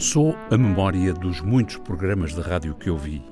[0.00, 3.22] Sou a memória dos muitos programas de rádio que ouvi.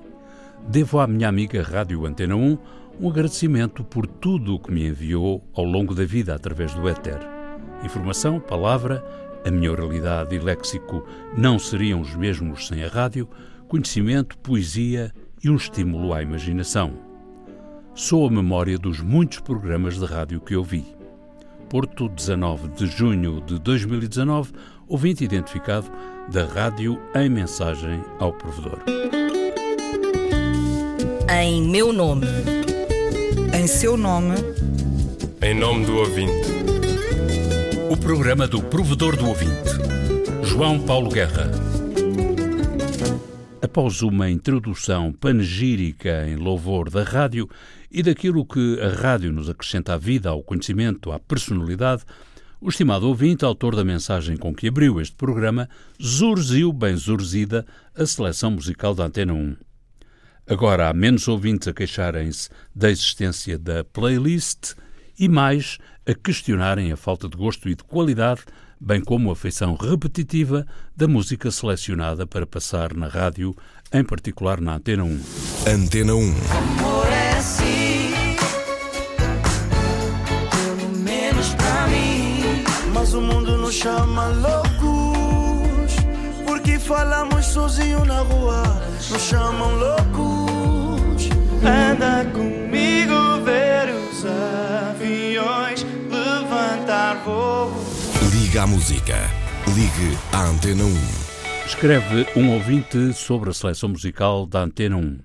[0.69, 2.59] Devo à minha amiga Rádio Antena 1
[3.01, 7.21] um agradecimento por tudo o que me enviou ao longo da vida através do éter.
[7.83, 9.03] Informação, palavra,
[9.47, 13.27] a minha oralidade e léxico não seriam os mesmos sem a rádio,
[13.67, 15.11] conhecimento, poesia
[15.43, 16.93] e um estímulo à imaginação.
[17.95, 20.85] Sou a memória dos muitos programas de rádio que ouvi.
[21.71, 24.53] Porto, 19 de junho de 2019,
[24.89, 25.91] ouvinte identificado
[26.31, 28.83] da rádio em mensagem ao provedor.
[31.31, 32.27] Em meu nome.
[33.55, 34.35] Em seu nome.
[35.43, 36.49] Em nome do ouvinte.
[37.91, 39.71] O programa do provedor do ouvinte.
[40.43, 41.51] João Paulo Guerra.
[43.61, 47.49] Após uma introdução panegírica em louvor da rádio
[47.91, 52.05] e daquilo que a rádio nos acrescenta à vida, ao conhecimento, à personalidade,
[52.61, 55.69] o estimado ouvinte, autor da mensagem com que abriu este programa,
[56.03, 59.57] zurziu bem zurzida a seleção musical da Antena 1.
[60.49, 64.75] Agora há menos ouvintes a queixarem-se da existência da playlist
[65.19, 68.43] e mais a questionarem a falta de gosto e de qualidade,
[68.81, 73.55] bem como a feição repetitiva da música selecionada para passar na rádio,
[73.93, 75.21] em particular na Antena 1.
[75.67, 77.18] Antena 1.
[83.79, 85.95] Chama loucos
[86.45, 88.63] Porque falamos sozinho na rua
[89.11, 91.29] Nos chamam loucos
[91.63, 97.73] Anda comigo ver os aviões levantar voo.
[98.33, 99.17] Liga à música.
[99.67, 100.95] Ligue à Antena 1.
[101.67, 105.19] Escreve um ouvinte sobre a seleção musical da Antena 1.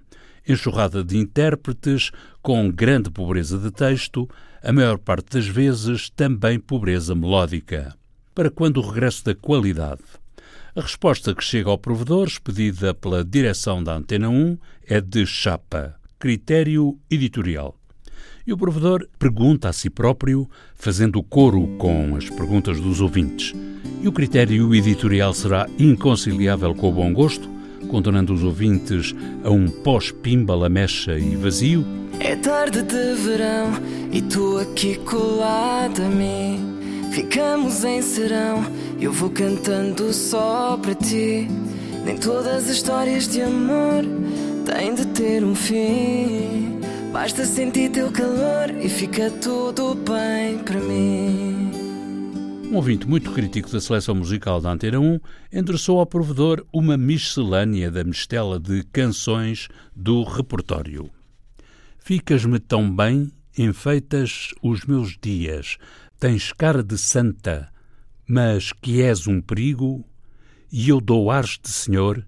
[0.48, 4.28] Enxurrada de intérpretes, com grande pobreza de texto,
[4.64, 7.96] a maior parte das vezes também pobreza melódica.
[8.36, 10.02] Para quando o regresso da qualidade?
[10.75, 15.96] A resposta que chega ao provedor, expedida pela direção da Antena 1, é de chapa,
[16.18, 17.78] critério editorial.
[18.46, 23.53] E o provedor pergunta a si próprio, fazendo coro com as perguntas dos ouvintes.
[24.02, 27.47] E o critério editorial será inconciliável com o bom gosto,
[27.88, 29.13] condenando os ouvintes
[29.44, 31.85] a um pós-pimba lamecha e vazio?
[32.19, 33.74] É tarde de verão
[34.12, 36.72] e tu aqui colada a mim.
[37.13, 38.63] Ficamos em serão,
[39.00, 41.47] eu vou cantando só para ti.
[42.03, 44.03] Nem todas as histórias de amor
[44.66, 46.79] têm de ter um fim.
[47.12, 51.69] Basta sentir teu calor e fica tudo bem para mim.
[52.72, 55.19] Um ouvinte muito crítico da seleção musical da Antena 1
[55.53, 61.12] endereçou ao provedor uma miscelânea da mistela de canções do repertório.
[62.00, 65.78] Ficas-me tão bem, enfeitas os meus dias,
[66.23, 67.69] tens cara de santa,
[68.25, 70.06] mas que és um perigo,
[70.72, 72.25] e eu dou ares de senhor,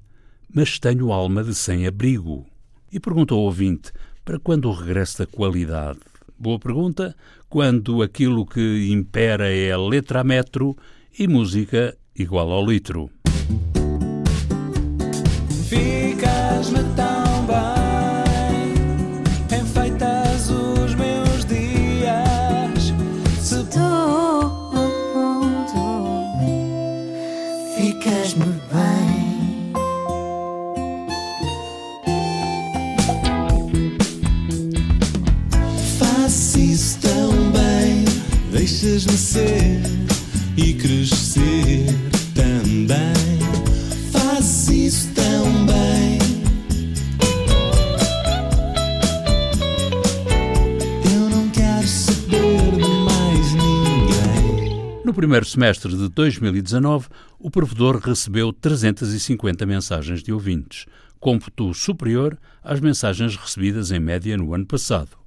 [0.54, 2.46] mas tenho alma de sem-abrigo.
[2.92, 3.94] E perguntou ao ouvinte,
[4.26, 6.00] para quando o regresso da qualidade?
[6.38, 7.16] Boa pergunta,
[7.48, 10.76] quando aquilo que impera é letra a metro
[11.18, 13.10] e música igual ao litro.
[38.76, 39.82] Deixas-me ser
[40.58, 41.86] e crescer
[42.34, 43.40] também.
[44.12, 46.20] Faço isso tão bem.
[51.10, 55.02] Eu não quero saber de mais ninguém.
[55.06, 57.08] No primeiro semestre de 2019,
[57.40, 60.86] o provedor recebeu 350 mensagens de ouvintes,
[61.18, 65.25] cômputo superior às mensagens recebidas em média no ano passado.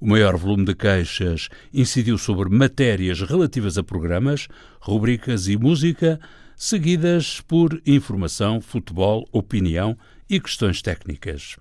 [0.00, 4.46] O maior volume de queixas incidiu sobre matérias relativas a programas,
[4.80, 6.20] rubricas e música,
[6.56, 9.98] seguidas por informação, futebol, opinião
[10.30, 11.56] e questões técnicas.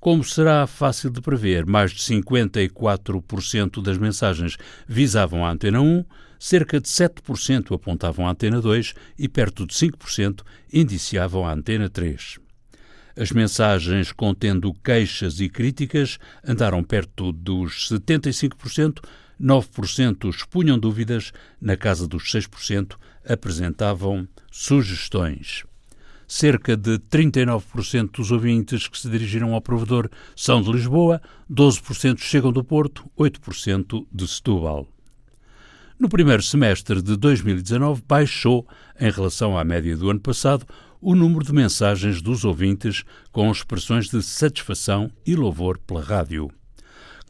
[0.00, 4.56] Como será fácil de prever, mais de 54% das mensagens
[4.88, 6.04] visavam a Antena 1,
[6.40, 10.42] cerca de 7% apontavam à Antena 2 e perto de 5%
[10.72, 12.43] indiciavam a Antena 3.
[13.16, 19.00] As mensagens contendo queixas e críticas andaram perto dos 75%,
[19.40, 22.96] 9% expunham dúvidas, na casa dos 6%
[23.28, 25.64] apresentavam sugestões.
[26.26, 32.50] Cerca de 39% dos ouvintes que se dirigiram ao provedor são de Lisboa, 12% chegam
[32.50, 34.88] do Porto, 8% de Setúbal.
[35.96, 38.66] No primeiro semestre de 2019, baixou,
[38.98, 40.66] em relação à média do ano passado,
[41.04, 46.48] o número de mensagens dos ouvintes com expressões de satisfação e louvor pela rádio.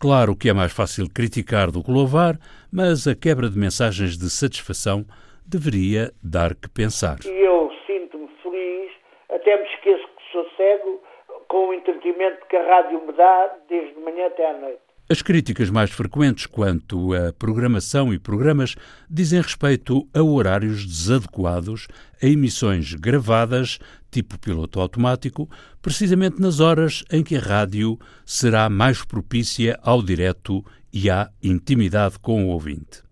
[0.00, 2.38] Claro que é mais fácil criticar do que louvar,
[2.72, 5.04] mas a quebra de mensagens de satisfação
[5.44, 7.18] deveria dar que pensar.
[7.24, 8.92] E eu sinto-me feliz,
[9.28, 11.02] até me esqueço que sou cego,
[11.48, 14.83] com o entretenimento que a rádio me dá desde manhã até à noite.
[15.06, 18.74] As críticas mais frequentes quanto à programação e programas
[19.08, 21.86] dizem respeito a horários desadequados,
[22.22, 23.78] a emissões gravadas,
[24.10, 25.46] tipo piloto automático,
[25.82, 32.18] precisamente nas horas em que a rádio será mais propícia ao direto e à intimidade
[32.18, 33.02] com o ouvinte.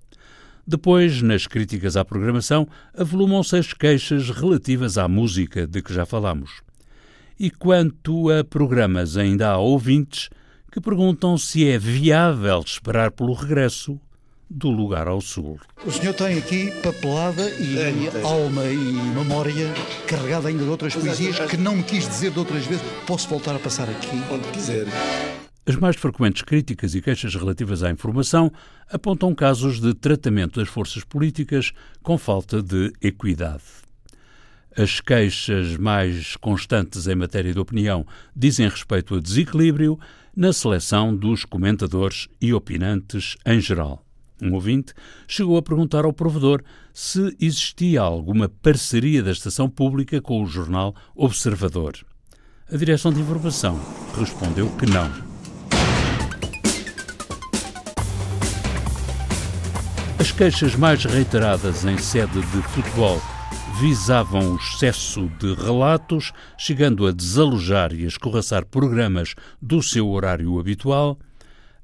[0.67, 2.67] Depois, nas críticas à programação,
[2.97, 6.63] avolumam-se as queixas relativas à música de que já falamos.
[7.39, 10.31] E quanto a programas, ainda há ouvintes
[10.73, 14.01] que perguntam se é viável esperar pelo regresso
[14.49, 15.61] do lugar ao sul.
[15.85, 17.77] O senhor tem aqui papelada e
[18.25, 19.73] alma e memória
[20.07, 22.83] carregada ainda de outras poesias que não me quis dizer de outras vezes.
[23.07, 24.23] Posso voltar a passar aqui?
[24.31, 24.87] Onde quiser.
[25.67, 28.51] As mais frequentes críticas e queixas relativas à informação
[28.91, 31.73] apontam casos de tratamento das forças políticas
[32.03, 33.82] com falta de equidade.
[34.77, 39.99] As queixas mais constantes em matéria de opinião dizem respeito a desequilíbrio
[40.35, 44.03] na seleção dos comentadores e opinantes em geral.
[44.41, 44.95] Um ouvinte
[45.29, 50.95] chegou a perguntar ao provedor se existia alguma parceria da estação pública com o jornal
[51.15, 51.93] Observador.
[52.73, 53.79] A direção de informação
[54.19, 55.11] respondeu que não.
[60.19, 63.21] As queixas mais reiteradas em sede de futebol
[63.83, 70.57] visavam o excesso de relatos, chegando a desalojar e a escorraçar programas do seu horário
[70.61, 71.19] habitual.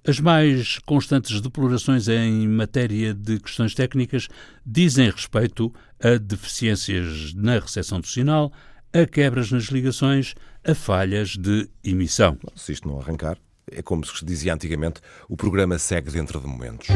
[0.06, 4.28] As mais constantes deplorações em matéria de questões técnicas
[4.64, 8.52] dizem respeito a deficiências na recepção do sinal,
[8.92, 12.38] a quebras nas ligações, a falhas de emissão.
[12.54, 13.38] Se isto não arrancar,
[13.72, 16.86] é como se dizia antigamente, o programa segue dentro de momentos.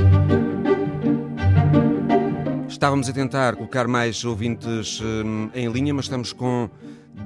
[2.82, 6.69] Estávamos a tentar colocar mais ouvintes hum, em linha, mas estamos com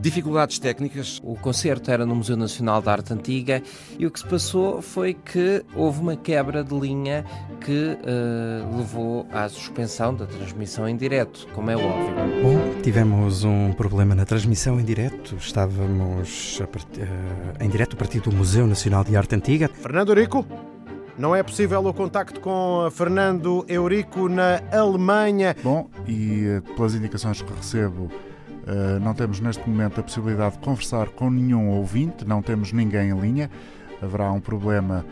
[0.03, 1.19] dificuldades técnicas.
[1.25, 3.63] O concerto era no Museu Nacional de Arte Antiga
[3.99, 7.25] e o que se passou foi que houve uma quebra de linha
[7.59, 12.43] que uh, levou à suspensão da transmissão em direto, como é óbvio.
[12.43, 15.37] Bom, tivemos um problema na transmissão em direto.
[15.37, 17.01] Estávamos part...
[17.01, 19.71] uh, em direto a partir do Museu Nacional de Arte Antiga.
[19.73, 20.45] Fernando Rico?
[21.19, 25.57] Não é possível o contacto com Fernando Eurico na Alemanha.
[25.63, 28.11] Bom, e pelas indicações que recebo,
[29.01, 33.19] não temos neste momento a possibilidade de conversar com nenhum ouvinte, não temos ninguém em
[33.19, 33.51] linha.
[34.03, 35.07] Haverá um problema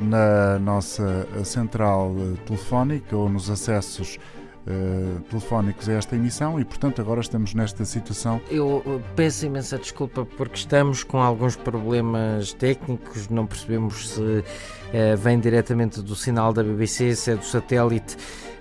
[0.00, 2.12] na nossa central
[2.44, 4.18] telefónica ou nos acessos
[4.66, 8.40] Uh, telefónicos a esta emissão e, portanto, agora estamos nesta situação.
[8.50, 14.44] Eu peço imensa desculpa porque estamos com alguns problemas técnicos, não percebemos se uh,
[15.16, 18.16] vem diretamente do sinal da BBC, se é do satélite.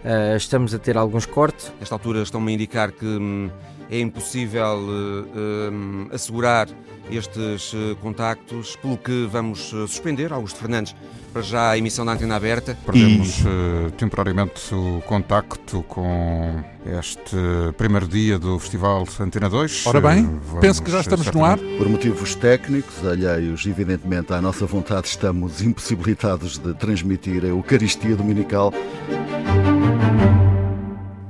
[0.06, 1.74] Uh, estamos a ter alguns cortes.
[1.80, 3.50] Nesta altura estão-me a indicar que hum,
[3.90, 6.68] é impossível hum, assegurar
[7.10, 10.96] estes contactos, pelo que vamos suspender, Augusto Fernandes,
[11.32, 12.78] para já a emissão da antena aberta.
[12.86, 13.44] Perdemos e...
[13.44, 16.64] uh, temporariamente o contacto com
[17.00, 17.36] este
[17.78, 19.86] primeiro dia do Festival Antena 2.
[19.86, 21.58] Ora bem, uh, penso que já estamos no ar.
[21.78, 28.74] Por motivos técnicos, alheios evidentemente à nossa vontade, estamos impossibilitados de transmitir a Eucaristia Dominical.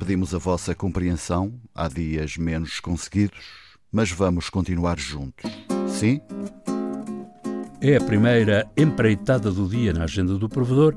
[0.05, 3.39] Pedimos a vossa compreensão, há dias menos conseguidos,
[3.91, 5.51] mas vamos continuar juntos.
[5.87, 6.21] Sim?
[7.81, 10.95] É a primeira empreitada do dia na agenda do provedor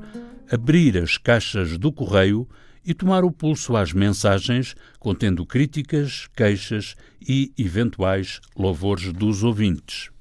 [0.51, 2.47] abrir as caixas do correio
[2.85, 10.11] e tomar o pulso às mensagens contendo críticas, queixas e eventuais louvores dos ouvintes.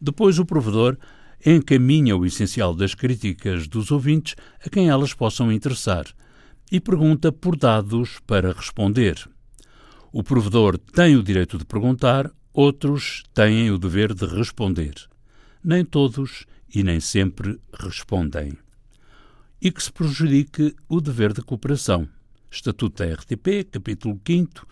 [0.00, 0.96] Depois, o provedor
[1.44, 6.06] encaminha o essencial das críticas dos ouvintes a quem elas possam interessar
[6.72, 9.28] e pergunta por dados para responder.
[10.10, 14.94] O provedor tem o direito de perguntar, outros têm o dever de responder.
[15.62, 18.56] Nem todos e nem sempre respondem.
[19.60, 22.08] E que se prejudique o dever de cooperação.
[22.50, 24.66] Estatuto da RTP, capítulo 5,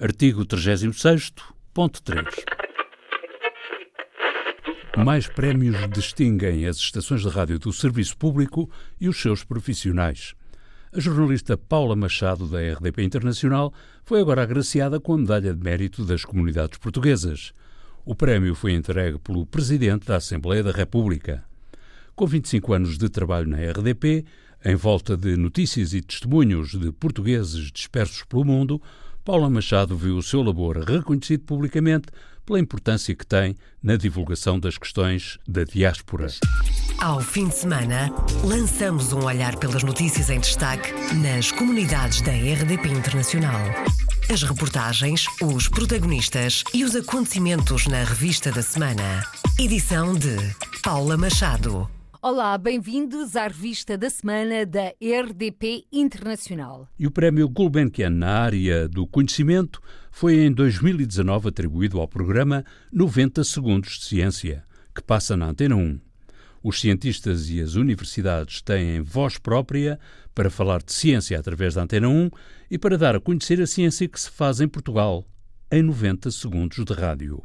[0.00, 1.32] artigo 36,
[1.74, 2.28] ponto 3.
[5.04, 10.36] Mais prémios distinguem as estações de rádio do serviço público e os seus profissionais.
[10.92, 16.04] A jornalista Paula Machado, da RDP Internacional, foi agora agraciada com a Medalha de Mérito
[16.04, 17.52] das Comunidades Portuguesas.
[18.04, 21.44] O prémio foi entregue pelo Presidente da Assembleia da República.
[22.16, 24.24] Com 25 anos de trabalho na RDP,
[24.64, 28.82] em volta de notícias e testemunhos de portugueses dispersos pelo mundo,
[29.24, 32.08] Paula Machado viu o seu labor reconhecido publicamente
[32.44, 36.26] pela importância que tem na divulgação das questões da diáspora.
[36.98, 38.10] Ao fim de semana,
[38.42, 43.60] lançamos um olhar pelas notícias em destaque nas comunidades da RDP Internacional.
[44.30, 49.24] As reportagens, os protagonistas e os acontecimentos na revista da semana.
[49.58, 50.36] Edição de
[50.82, 51.88] Paula Machado.
[52.22, 56.86] Olá, bem-vindos à revista da semana da RDP Internacional.
[56.98, 62.62] E o prémio Gulbenkian na área do conhecimento foi em 2019 atribuído ao programa
[62.92, 65.98] 90 Segundos de Ciência, que passa na Antena 1.
[66.62, 69.98] Os cientistas e as universidades têm voz própria
[70.34, 72.28] para falar de ciência através da Antena 1
[72.70, 75.26] e para dar a conhecer a ciência que se faz em Portugal,
[75.72, 77.42] em 90 segundos de rádio.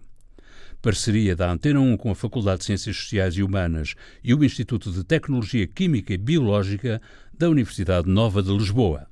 [0.85, 4.91] Parceria da Antena 1 com a Faculdade de Ciências Sociais e Humanas e o Instituto
[4.91, 7.01] de Tecnologia Química e Biológica
[7.33, 9.07] da Universidade Nova de Lisboa.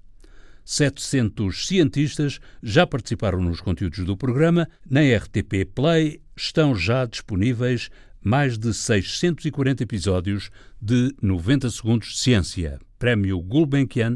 [0.64, 4.70] 700 cientistas já participaram nos conteúdos do programa.
[4.88, 7.90] Na RTP Play estão já disponíveis
[8.22, 12.80] mais de 640 episódios de 90 Segundos de Ciência.
[13.00, 14.16] Prémio Gulbenkian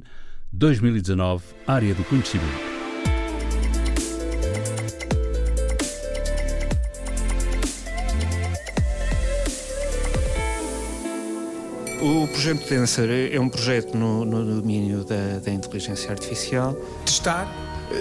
[0.53, 2.76] 2019, Área do Conhecimento.
[11.99, 16.75] O projeto Tensor é um projeto no, no domínio da, da, inteligência artificial.
[17.03, 17.51] Testar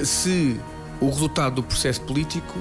[0.05, 0.61] se
[1.01, 2.59] o resultado do processo político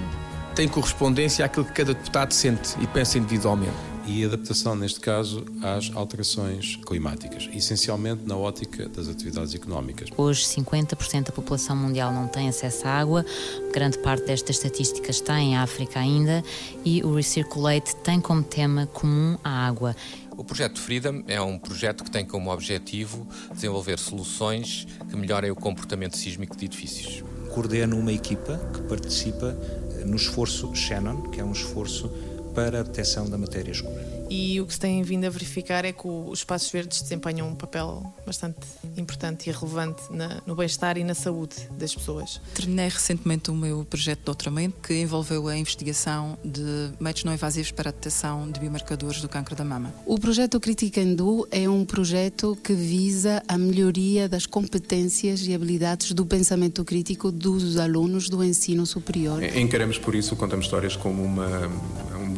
[0.55, 3.94] tem correspondência àquilo que cada deputado sente e pensa individualmente.
[4.07, 10.09] E adaptação, neste caso, às alterações climáticas, essencialmente na ótica das atividades económicas.
[10.15, 13.25] Hoje, 50% da população mundial não tem acesso à água,
[13.73, 16.43] grande parte destas estatísticas está em África ainda,
[16.85, 19.95] e o Recirculate tem como tema comum a água.
[20.37, 25.55] O projeto Freedom é um projeto que tem como objetivo desenvolver soluções que melhorem o
[25.55, 27.23] comportamento sísmico de edifícios.
[27.49, 29.57] Coordeno uma equipa que participa
[30.05, 32.11] no esforço Shannon, que é um esforço
[32.55, 35.91] para a detecção da matéria escura e o que se tem vindo a verificar é
[35.91, 38.57] que os espaços verdes desempenham um papel bastante
[38.97, 42.41] importante e relevante na, no bem-estar e na saúde das pessoas.
[42.53, 47.71] Terminei recentemente o meu projeto de doutoramento que envolveu a investigação de métodos não invasivos
[47.71, 49.93] para a detecção de biomarcadores do câncer da mama.
[50.05, 56.25] O projeto Criticando é um projeto que visa a melhoria das competências e habilidades do
[56.25, 59.43] pensamento crítico dos alunos do ensino superior.
[59.43, 61.69] Encaramos por isso Contamos Histórias como uma,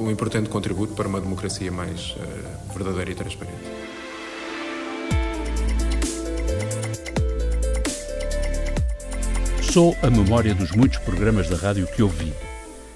[0.04, 3.63] um importante contributo para uma democracia mais uh, verdadeira e transparente.
[9.72, 12.34] Sou a memória dos muitos programas da rádio que ouvi.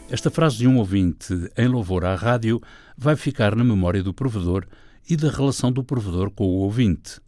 [0.10, 2.62] Esta frase de um ouvinte em louvor à rádio
[2.98, 4.66] vai ficar na memória do provedor
[5.10, 7.20] e da relação do provedor com o ouvinte.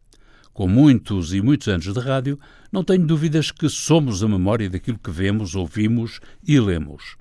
[0.54, 2.40] Com muitos e muitos anos de rádio,
[2.72, 7.16] não tenho dúvidas que somos a memória daquilo que vemos, ouvimos e lemos.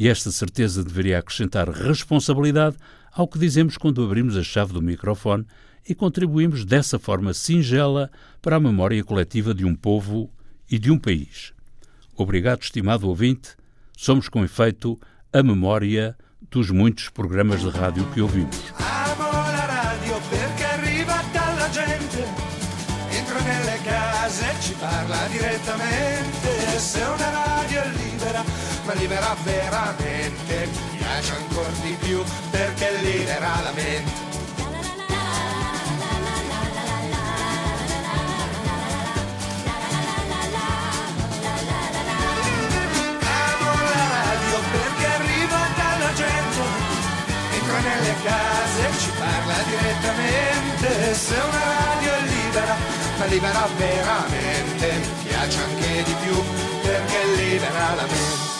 [0.00, 2.74] E esta certeza deveria acrescentar responsabilidade
[3.12, 5.44] ao que dizemos quando abrimos a chave do microfone
[5.86, 10.30] e contribuímos dessa forma singela para a memória coletiva de um povo
[10.70, 11.52] e de um país.
[12.16, 13.50] Obrigado, estimado ouvinte.
[13.94, 14.98] Somos, com efeito,
[15.30, 16.16] a memória
[16.50, 18.56] dos muitos programas de rádio que ouvimos.
[28.90, 34.10] Ma libera veramente, mi piace ancora di più perché libera la mente.
[43.22, 46.62] Amo la radio perché arriva dalla gente,
[47.54, 51.14] entra nelle case e ci parla direttamente.
[51.14, 52.76] Se una radio è libera,
[53.18, 56.42] ma libera veramente, mi piace anche di più
[56.82, 58.59] perché libera la mente.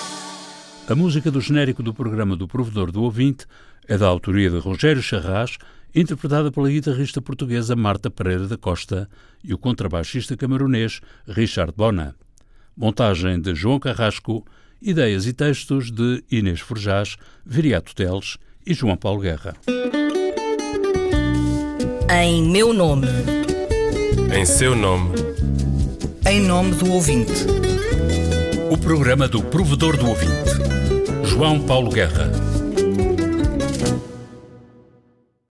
[0.90, 3.46] A música do genérico do programa do Provedor do Ouvinte
[3.86, 5.56] é da autoria de Rogério Charras,
[5.94, 9.08] interpretada pela guitarrista portuguesa Marta Pereira da Costa
[9.44, 12.16] e o contrabaixista camaronês Richard Bona.
[12.76, 14.44] Montagem de João Carrasco,
[14.82, 17.16] ideias e textos de Inês Forjás,
[17.46, 19.54] Viriato Teles e João Paulo Guerra.
[22.20, 23.06] Em meu nome.
[24.36, 25.10] Em seu nome.
[26.28, 27.46] Em nome do ouvinte.
[28.72, 30.79] O programa do Provedor do Ouvinte.
[31.30, 32.49] João Paulo Guerra.